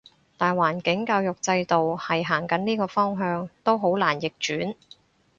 [0.35, 4.75] 大環境教育制度係行緊呢個方向，都好難逆轉